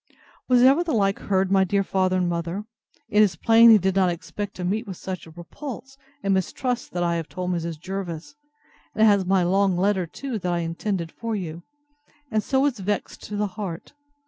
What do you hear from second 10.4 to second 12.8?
I intended for you; and so is